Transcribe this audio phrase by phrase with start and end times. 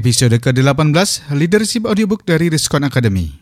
[0.00, 3.36] Episode ke-18 Leadership Audiobook dari Riskon Academy.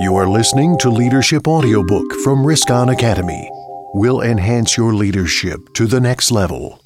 [0.00, 3.52] You are listening to Leadership Audiobook from Riskon Academy.
[3.92, 6.81] We'll enhance your leadership to the next level.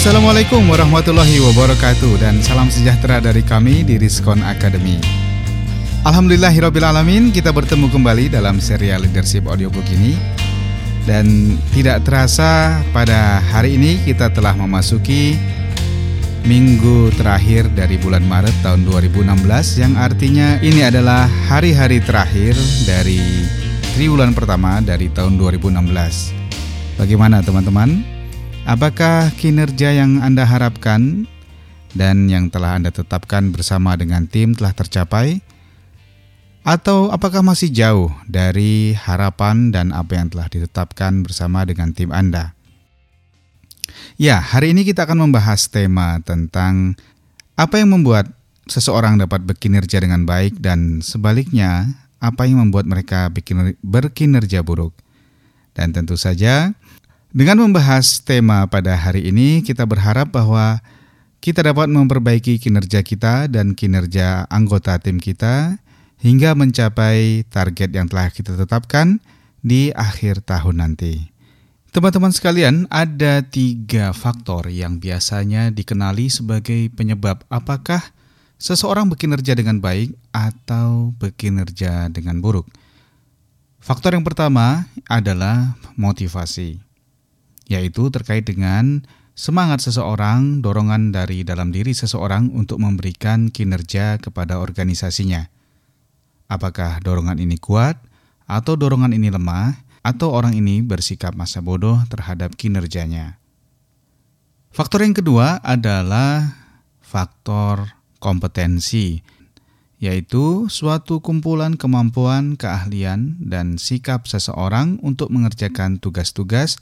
[0.00, 4.96] Assalamualaikum warahmatullahi wabarakatuh dan salam sejahtera dari kami di Riskon Academy.
[6.08, 10.16] Alhamdulillahirrabbilalamin kita bertemu kembali dalam serial Leadership Audiobook ini
[11.04, 15.36] Dan tidak terasa pada hari ini kita telah memasuki
[16.48, 22.56] minggu terakhir dari bulan Maret tahun 2016 Yang artinya ini adalah hari-hari terakhir
[22.88, 23.20] dari
[23.92, 28.19] triwulan pertama dari tahun 2016 Bagaimana teman-teman?
[28.68, 31.24] Apakah kinerja yang Anda harapkan
[31.96, 35.40] dan yang telah Anda tetapkan bersama dengan tim telah tercapai?
[36.60, 42.52] Atau apakah masih jauh dari harapan dan apa yang telah ditetapkan bersama dengan tim Anda?
[44.20, 47.00] Ya, hari ini kita akan membahas tema tentang
[47.56, 48.28] apa yang membuat
[48.68, 53.32] seseorang dapat berkinerja dengan baik dan sebaliknya, apa yang membuat mereka
[53.80, 54.92] berkinerja buruk.
[55.72, 56.76] Dan tentu saja,
[57.30, 60.82] dengan membahas tema pada hari ini, kita berharap bahwa
[61.38, 65.78] kita dapat memperbaiki kinerja kita dan kinerja anggota tim kita
[66.20, 69.22] hingga mencapai target yang telah kita tetapkan
[69.62, 71.30] di akhir tahun nanti.
[71.94, 78.02] Teman-teman sekalian, ada tiga faktor yang biasanya dikenali sebagai penyebab apakah
[78.58, 82.66] seseorang berkinerja dengan baik atau berkinerja dengan buruk.
[83.80, 86.89] Faktor yang pertama adalah motivasi
[87.70, 89.06] yaitu terkait dengan
[89.38, 95.46] semangat seseorang, dorongan dari dalam diri seseorang untuk memberikan kinerja kepada organisasinya.
[96.50, 97.94] Apakah dorongan ini kuat
[98.50, 103.38] atau dorongan ini lemah atau orang ini bersikap masa bodoh terhadap kinerjanya.
[104.74, 106.58] Faktor yang kedua adalah
[106.98, 109.22] faktor kompetensi,
[110.02, 116.78] yaitu suatu kumpulan kemampuan, keahlian, dan sikap seseorang untuk mengerjakan tugas-tugas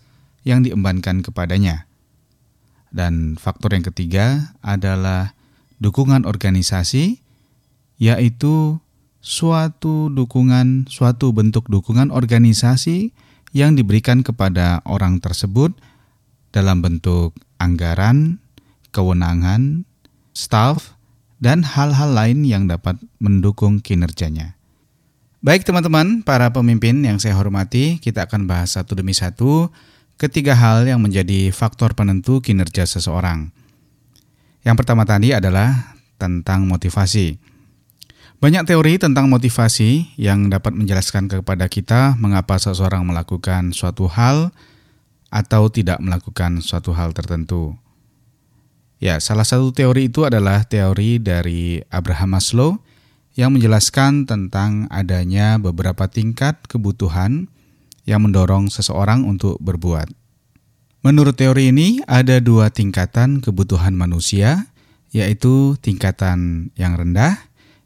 [0.49, 1.85] yang diembankan kepadanya.
[2.89, 5.37] Dan faktor yang ketiga adalah
[5.77, 7.21] dukungan organisasi,
[8.01, 8.81] yaitu
[9.21, 13.13] suatu dukungan, suatu bentuk dukungan organisasi
[13.53, 15.77] yang diberikan kepada orang tersebut
[16.49, 18.41] dalam bentuk anggaran,
[18.89, 19.85] kewenangan,
[20.33, 20.97] staff,
[21.39, 24.57] dan hal-hal lain yang dapat mendukung kinerjanya.
[25.39, 29.71] Baik teman-teman, para pemimpin yang saya hormati, kita akan bahas satu demi satu
[30.19, 33.55] ketiga hal yang menjadi faktor penentu kinerja seseorang.
[34.67, 37.39] Yang pertama tadi adalah tentang motivasi.
[38.39, 44.51] Banyak teori tentang motivasi yang dapat menjelaskan kepada kita mengapa seseorang melakukan suatu hal
[45.31, 47.79] atau tidak melakukan suatu hal tertentu.
[48.99, 52.83] Ya, salah satu teori itu adalah teori dari Abraham Maslow
[53.39, 57.47] yang menjelaskan tentang adanya beberapa tingkat kebutuhan
[58.09, 60.09] yang mendorong seseorang untuk berbuat.
[61.05, 64.73] Menurut teori ini, ada dua tingkatan kebutuhan manusia,
[65.13, 67.37] yaitu tingkatan yang rendah,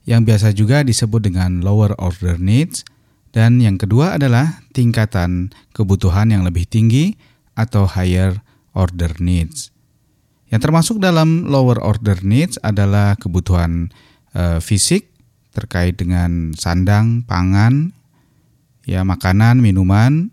[0.07, 2.87] yang biasa juga disebut dengan lower order needs,
[3.35, 7.19] dan yang kedua adalah tingkatan kebutuhan yang lebih tinggi
[7.59, 8.41] atau higher
[8.73, 9.73] order needs.
[10.53, 13.89] Yang termasuk dalam lower order needs adalah kebutuhan
[14.37, 15.09] uh, fisik
[15.53, 17.93] terkait dengan sandang, pangan,
[18.87, 20.31] ya makanan, minuman,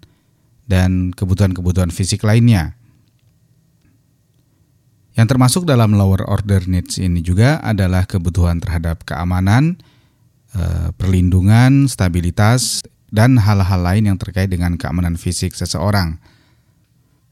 [0.70, 2.78] dan kebutuhan-kebutuhan fisik lainnya.
[5.18, 9.76] Yang termasuk dalam lower order needs ini juga adalah kebutuhan terhadap keamanan,
[10.56, 16.22] eh, perlindungan, stabilitas, dan hal-hal lain yang terkait dengan keamanan fisik seseorang.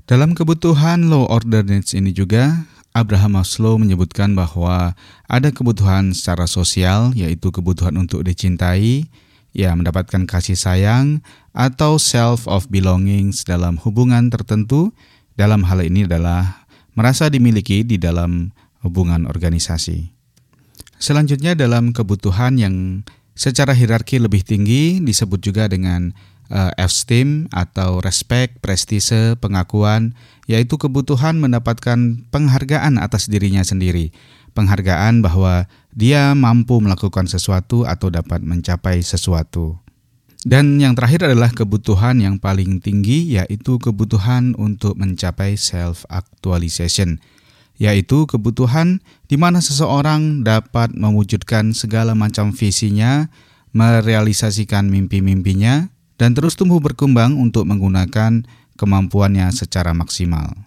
[0.09, 2.65] Dalam kebutuhan low order needs ini juga,
[2.97, 4.97] Abraham Maslow menyebutkan bahwa
[5.29, 9.05] ada kebutuhan secara sosial, yaitu kebutuhan untuk dicintai,
[9.57, 11.25] ya mendapatkan kasih sayang
[11.57, 14.93] atau self of belongings dalam hubungan tertentu
[15.33, 18.53] dalam hal ini adalah merasa dimiliki di dalam
[18.85, 20.13] hubungan organisasi.
[21.01, 23.01] Selanjutnya dalam kebutuhan yang
[23.33, 26.13] secara hierarki lebih tinggi disebut juga dengan
[26.53, 30.13] uh, esteem atau respect, prestise, pengakuan,
[30.45, 34.13] yaitu kebutuhan mendapatkan penghargaan atas dirinya sendiri
[34.57, 39.81] penghargaan bahwa dia mampu melakukan sesuatu atau dapat mencapai sesuatu.
[40.45, 47.17] Dan yang terakhir adalah kebutuhan yang paling tinggi yaitu kebutuhan untuk mencapai self actualization,
[47.81, 53.33] yaitu kebutuhan di mana seseorang dapat mewujudkan segala macam visinya,
[53.73, 55.89] merealisasikan mimpi-mimpinya
[56.21, 58.45] dan terus tumbuh berkembang untuk menggunakan
[58.77, 60.66] kemampuannya secara maksimal.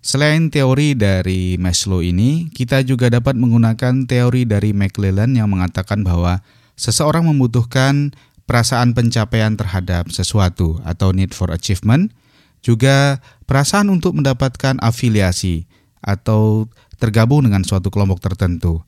[0.00, 6.40] Selain teori dari Maslow ini, kita juga dapat menggunakan teori dari McClellan yang mengatakan bahwa
[6.72, 8.16] seseorang membutuhkan
[8.48, 12.16] perasaan pencapaian terhadap sesuatu atau need for achievement,
[12.64, 15.68] juga perasaan untuk mendapatkan afiliasi
[16.00, 16.64] atau
[16.96, 18.80] tergabung dengan suatu kelompok tertentu.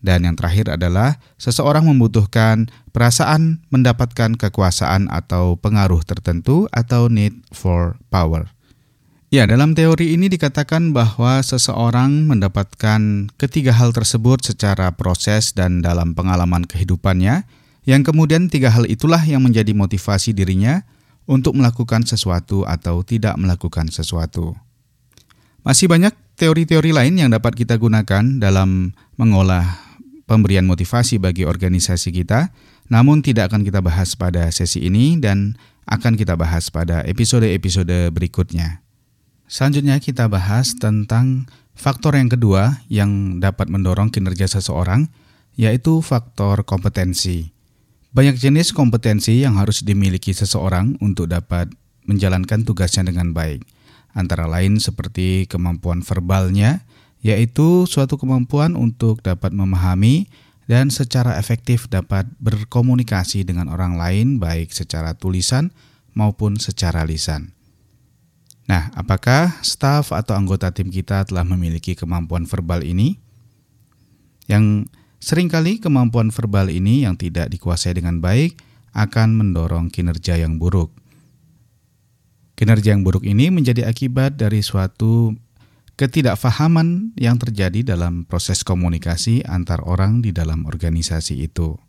[0.00, 8.00] Dan yang terakhir adalah seseorang membutuhkan perasaan mendapatkan kekuasaan atau pengaruh tertentu atau need for
[8.08, 8.53] power.
[9.34, 16.14] Ya, dalam teori ini dikatakan bahwa seseorang mendapatkan ketiga hal tersebut secara proses dan dalam
[16.14, 17.42] pengalaman kehidupannya
[17.82, 20.86] yang kemudian tiga hal itulah yang menjadi motivasi dirinya
[21.26, 24.54] untuk melakukan sesuatu atau tidak melakukan sesuatu.
[25.66, 29.82] Masih banyak teori-teori lain yang dapat kita gunakan dalam mengolah
[30.30, 32.54] pemberian motivasi bagi organisasi kita,
[32.86, 35.58] namun tidak akan kita bahas pada sesi ini dan
[35.90, 38.83] akan kita bahas pada episode-episode berikutnya.
[39.44, 41.46] Selanjutnya kita bahas tentang
[41.76, 45.10] faktor yang kedua yang dapat mendorong kinerja seseorang,
[45.54, 47.52] yaitu faktor kompetensi.
[48.14, 51.66] Banyak jenis kompetensi yang harus dimiliki seseorang untuk dapat
[52.06, 53.66] menjalankan tugasnya dengan baik.
[54.14, 56.86] Antara lain seperti kemampuan verbalnya,
[57.24, 60.30] yaitu suatu kemampuan untuk dapat memahami
[60.70, 65.74] dan secara efektif dapat berkomunikasi dengan orang lain baik secara tulisan
[66.14, 67.53] maupun secara lisan.
[68.64, 73.20] Nah, apakah staf atau anggota tim kita telah memiliki kemampuan verbal ini?
[74.48, 74.88] Yang
[75.24, 78.60] Seringkali kemampuan verbal ini yang tidak dikuasai dengan baik
[78.92, 80.92] akan mendorong kinerja yang buruk.
[82.60, 85.32] Kinerja yang buruk ini menjadi akibat dari suatu
[85.96, 91.80] ketidakfahaman yang terjadi dalam proses komunikasi antar orang di dalam organisasi itu.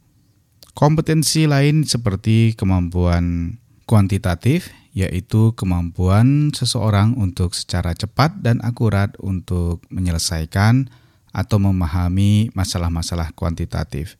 [0.72, 10.88] Kompetensi lain seperti kemampuan kuantitatif, yaitu kemampuan seseorang untuk secara cepat dan akurat untuk menyelesaikan
[11.36, 14.16] atau memahami masalah-masalah kuantitatif,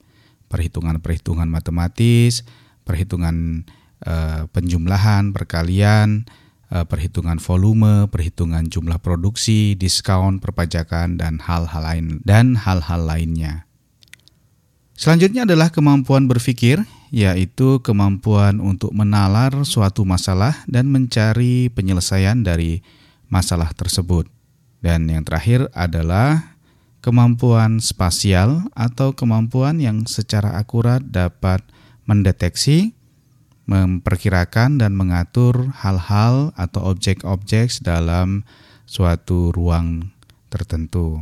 [0.52, 2.44] perhitungan-perhitungan matematis,
[2.84, 3.64] perhitungan
[4.04, 6.28] uh, penjumlahan, perkalian,
[6.68, 13.65] uh, perhitungan volume, perhitungan jumlah produksi, diskon, perpajakan dan hal-hal lain dan hal-hal lainnya.
[14.96, 16.80] Selanjutnya adalah kemampuan berpikir,
[17.12, 22.80] yaitu kemampuan untuk menalar suatu masalah dan mencari penyelesaian dari
[23.28, 24.24] masalah tersebut.
[24.80, 26.56] Dan yang terakhir adalah
[27.04, 31.60] kemampuan spasial atau kemampuan yang secara akurat dapat
[32.08, 32.96] mendeteksi,
[33.68, 38.48] memperkirakan dan mengatur hal-hal atau objek-objek dalam
[38.88, 40.08] suatu ruang
[40.48, 41.20] tertentu.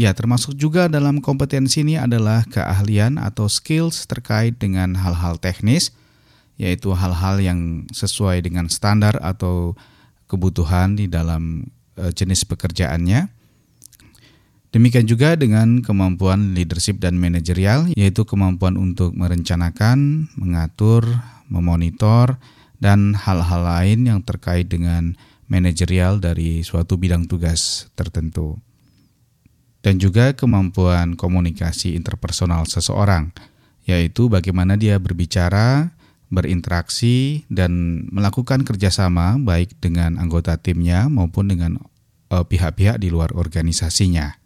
[0.00, 5.92] Ya, termasuk juga dalam kompetensi ini adalah keahlian atau skills terkait dengan hal-hal teknis,
[6.56, 9.76] yaitu hal-hal yang sesuai dengan standar atau
[10.24, 11.68] kebutuhan di dalam
[12.00, 13.28] eh, jenis pekerjaannya
[14.70, 21.02] Demikian juga dengan kemampuan leadership dan manajerial, yaitu kemampuan untuk merencanakan, mengatur,
[21.50, 22.38] memonitor,
[22.78, 25.18] dan hal-hal lain yang terkait dengan
[25.50, 28.62] manajerial dari suatu bidang tugas tertentu.
[29.80, 33.32] Dan juga kemampuan komunikasi interpersonal seseorang,
[33.88, 35.96] yaitu bagaimana dia berbicara,
[36.28, 41.80] berinteraksi, dan melakukan kerjasama baik dengan anggota timnya maupun dengan
[42.28, 44.36] eh, pihak-pihak di luar organisasinya.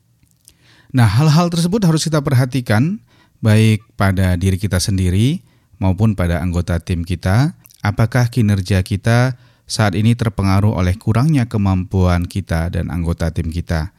[0.94, 3.02] Nah, hal-hal tersebut harus kita perhatikan
[3.42, 5.42] baik pada diri kita sendiri
[5.82, 7.58] maupun pada anggota tim kita.
[7.82, 9.34] Apakah kinerja kita
[9.66, 13.90] saat ini terpengaruh oleh kurangnya kemampuan kita dan anggota tim kita?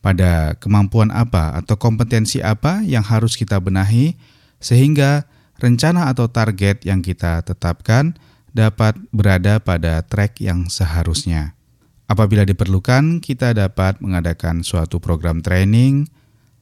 [0.00, 4.16] Pada kemampuan apa atau kompetensi apa yang harus kita benahi
[4.56, 5.28] sehingga
[5.60, 8.16] rencana atau target yang kita tetapkan
[8.56, 11.52] dapat berada pada track yang seharusnya.
[12.08, 16.08] Apabila diperlukan, kita dapat mengadakan suatu program training,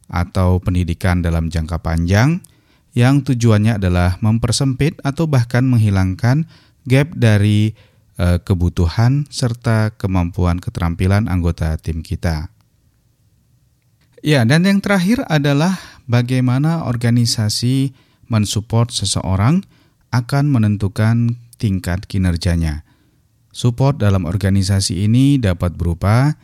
[0.09, 2.41] atau pendidikan dalam jangka panjang
[2.97, 6.49] yang tujuannya adalah mempersempit atau bahkan menghilangkan
[6.89, 7.77] gap dari
[8.17, 12.49] e, kebutuhan serta kemampuan keterampilan anggota tim kita.
[14.23, 15.79] Ya, dan yang terakhir adalah
[16.11, 17.95] bagaimana organisasi
[18.27, 19.63] mensupport seseorang
[20.11, 22.83] akan menentukan tingkat kinerjanya.
[23.55, 26.39] Support dalam organisasi ini dapat berupa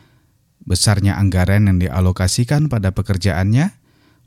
[0.65, 3.71] besarnya anggaran yang dialokasikan pada pekerjaannya,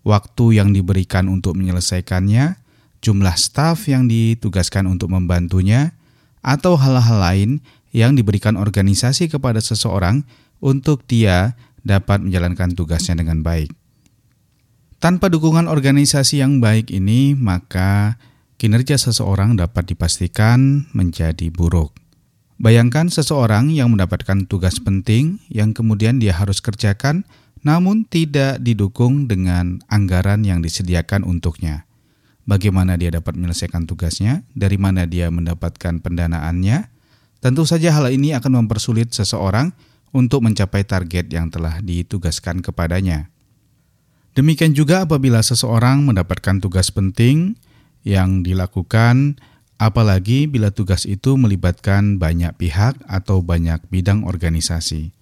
[0.06, 2.56] waktu yang diberikan untuk menyelesaikannya,
[3.02, 5.98] jumlah staf yang ditugaskan untuk membantunya,
[6.46, 7.52] atau hal-hal lain
[7.92, 10.24] yang diberikan organisasi kepada seseorang
[10.62, 11.58] untuk dia
[11.88, 13.72] dapat menjalankan tugasnya dengan baik.
[15.00, 18.20] Tanpa dukungan organisasi yang baik ini, maka
[18.60, 21.96] kinerja seseorang dapat dipastikan menjadi buruk.
[22.58, 27.24] Bayangkan seseorang yang mendapatkan tugas penting yang kemudian dia harus kerjakan
[27.62, 31.86] namun tidak didukung dengan anggaran yang disediakan untuknya.
[32.48, 34.48] Bagaimana dia dapat menyelesaikan tugasnya?
[34.56, 36.90] Dari mana dia mendapatkan pendanaannya?
[37.44, 39.76] Tentu saja hal ini akan mempersulit seseorang
[40.16, 43.32] untuk mencapai target yang telah ditugaskan kepadanya.
[44.38, 47.58] Demikian juga apabila seseorang mendapatkan tugas penting
[48.06, 49.42] yang dilakukan
[49.82, 55.14] apalagi bila tugas itu melibatkan banyak pihak atau banyak bidang organisasi.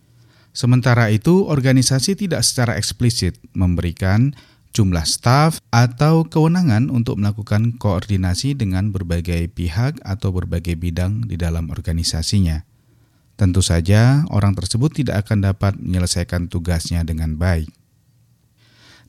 [0.55, 4.31] Sementara itu, organisasi tidak secara eksplisit memberikan
[4.71, 11.71] jumlah staf atau kewenangan untuk melakukan koordinasi dengan berbagai pihak atau berbagai bidang di dalam
[11.71, 12.74] organisasinya.
[13.35, 17.67] Tentu saja, orang tersebut tidak akan dapat menyelesaikan tugasnya dengan baik.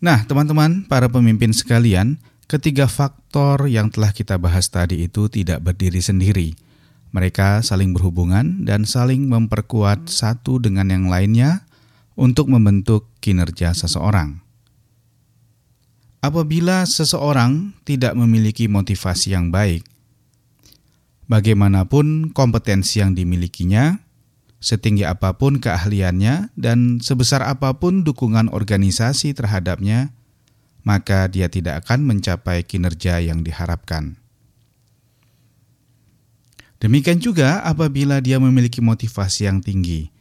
[0.02, 5.99] Nah, teman-teman, para pemimpin sekalian, Ketiga faktor yang telah kita bahas tadi itu tidak berdiri
[5.99, 6.54] sendiri.
[7.11, 11.66] Mereka saling berhubungan dan saling memperkuat satu dengan yang lainnya
[12.14, 14.38] untuk membentuk kinerja seseorang.
[16.23, 19.83] Apabila seseorang tidak memiliki motivasi yang baik,
[21.26, 24.06] bagaimanapun kompetensi yang dimilikinya,
[24.61, 30.15] setinggi apa pun keahliannya, dan sebesar apa pun dukungan organisasi terhadapnya,
[30.87, 34.17] maka dia tidak akan mencapai kinerja yang diharapkan.
[36.79, 40.13] Demikian juga apabila dia memiliki motivasi yang tinggi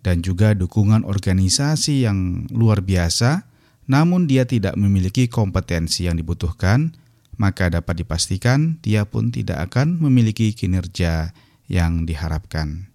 [0.00, 3.46] dan juga dukungan organisasi yang luar biasa,
[3.86, 6.96] namun dia tidak memiliki kompetensi yang dibutuhkan,
[7.36, 11.36] maka dapat dipastikan dia pun tidak akan memiliki kinerja
[11.70, 12.89] yang diharapkan.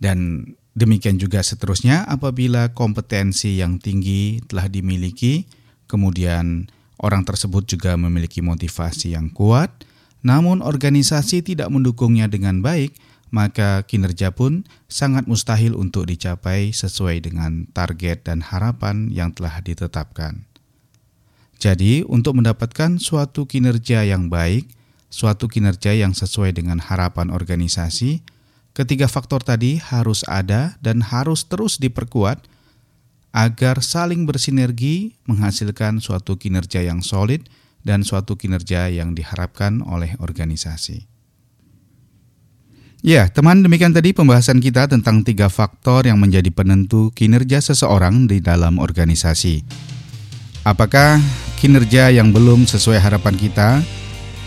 [0.00, 5.44] Dan demikian juga seterusnya, apabila kompetensi yang tinggi telah dimiliki,
[5.84, 6.72] kemudian
[7.04, 9.84] orang tersebut juga memiliki motivasi yang kuat,
[10.24, 12.96] namun organisasi tidak mendukungnya dengan baik,
[13.30, 20.44] maka kinerja pun sangat mustahil untuk dicapai sesuai dengan target dan harapan yang telah ditetapkan.
[21.60, 24.66] Jadi, untuk mendapatkan suatu kinerja yang baik,
[25.12, 28.24] suatu kinerja yang sesuai dengan harapan organisasi,
[28.76, 32.46] ketiga faktor tadi harus ada dan harus terus diperkuat
[33.30, 37.46] agar saling bersinergi menghasilkan suatu kinerja yang solid
[37.86, 41.06] dan suatu kinerja yang diharapkan oleh organisasi.
[43.00, 48.44] Ya, teman, demikian tadi pembahasan kita tentang tiga faktor yang menjadi penentu kinerja seseorang di
[48.44, 49.64] dalam organisasi.
[50.68, 51.16] Apakah
[51.56, 53.80] kinerja yang belum sesuai harapan kita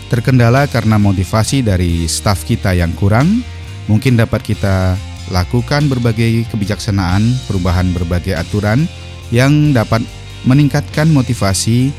[0.06, 3.42] terkendala karena motivasi dari staf kita yang kurang?
[3.84, 4.96] Mungkin dapat kita
[5.32, 8.84] lakukan berbagai kebijaksanaan, perubahan berbagai aturan
[9.32, 10.04] yang dapat
[10.44, 11.92] meningkatkan motivasi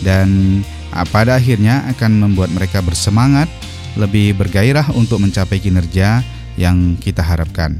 [0.00, 0.60] dan
[0.92, 3.48] ah, pada akhirnya akan membuat mereka bersemangat,
[3.96, 6.24] lebih bergairah untuk mencapai kinerja
[6.56, 7.76] yang kita harapkan.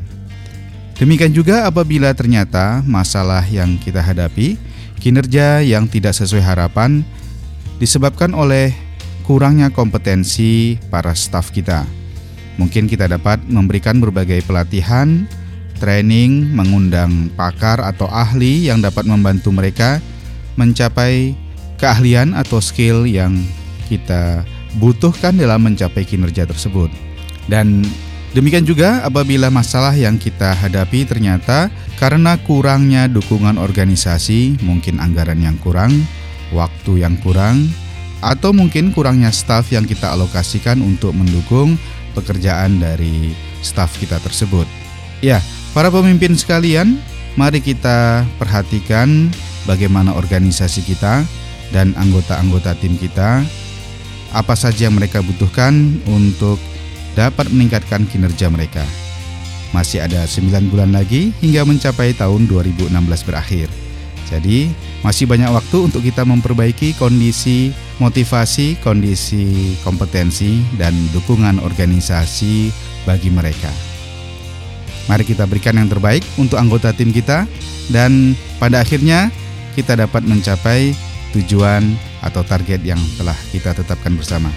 [1.01, 4.61] Demikian juga apabila ternyata masalah yang kita hadapi,
[5.01, 7.01] kinerja yang tidak sesuai harapan
[7.81, 8.77] disebabkan oleh
[9.25, 12.00] kurangnya kompetensi para staf kita
[12.61, 15.25] Mungkin kita dapat memberikan berbagai pelatihan,
[15.81, 19.97] training, mengundang pakar atau ahli yang dapat membantu mereka
[20.61, 21.33] mencapai
[21.81, 23.33] keahlian atau skill yang
[23.89, 24.45] kita
[24.77, 26.93] butuhkan dalam mencapai kinerja tersebut.
[27.49, 27.81] Dan
[28.37, 35.57] demikian juga apabila masalah yang kita hadapi ternyata karena kurangnya dukungan organisasi, mungkin anggaran yang
[35.65, 36.05] kurang,
[36.53, 37.73] waktu yang kurang,
[38.21, 41.81] atau mungkin kurangnya staf yang kita alokasikan untuk mendukung
[42.13, 44.67] pekerjaan dari staf kita tersebut.
[45.21, 45.45] Ya,
[45.77, 46.97] para pemimpin sekalian,
[47.37, 49.29] mari kita perhatikan
[49.69, 51.23] bagaimana organisasi kita
[51.71, 53.45] dan anggota-anggota tim kita
[54.31, 56.59] apa saja yang mereka butuhkan untuk
[57.19, 58.87] dapat meningkatkan kinerja mereka.
[59.71, 62.91] Masih ada 9 bulan lagi hingga mencapai tahun 2016
[63.27, 63.90] berakhir.
[64.31, 64.71] Jadi,
[65.03, 72.71] masih banyak waktu untuk kita memperbaiki kondisi motivasi, kondisi kompetensi, dan dukungan organisasi
[73.03, 73.69] bagi mereka.
[75.11, 77.51] Mari kita berikan yang terbaik untuk anggota tim kita,
[77.91, 79.35] dan pada akhirnya
[79.75, 80.95] kita dapat mencapai
[81.35, 81.83] tujuan
[82.23, 84.51] atau target yang telah kita tetapkan bersama.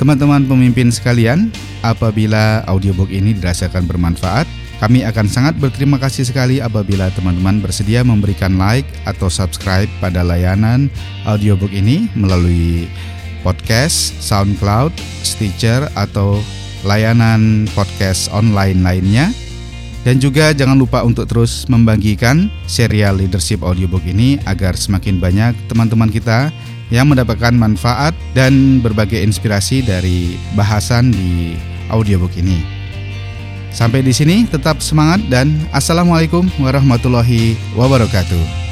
[0.00, 1.50] Teman-teman pemimpin sekalian,
[1.82, 4.46] apabila audiobook ini dirasakan bermanfaat,
[4.78, 10.86] kami akan sangat berterima kasih sekali apabila teman-teman bersedia memberikan like atau subscribe pada layanan
[11.26, 12.86] audiobook ini melalui
[13.42, 14.94] podcast, SoundCloud,
[15.26, 16.38] Stitcher atau
[16.86, 19.34] layanan podcast online lainnya.
[20.06, 26.08] Dan juga jangan lupa untuk terus membagikan serial leadership audiobook ini agar semakin banyak teman-teman
[26.08, 26.54] kita
[26.94, 31.58] yang mendapatkan manfaat dan berbagai inspirasi dari bahasan di
[31.90, 32.77] audiobook ini.
[33.72, 38.67] Sampai di sini tetap semangat dan assalamualaikum warahmatullahi wabarakatuh.